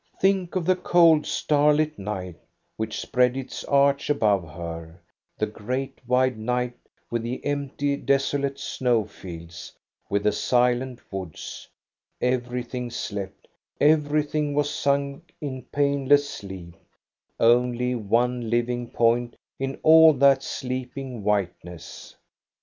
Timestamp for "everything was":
13.79-14.71